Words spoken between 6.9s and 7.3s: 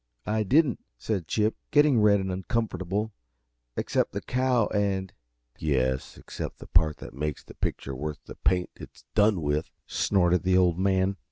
that